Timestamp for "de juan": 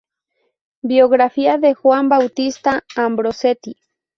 1.59-2.09